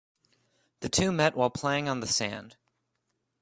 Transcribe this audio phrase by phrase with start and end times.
[0.79, 2.57] The two met while playing on the sand.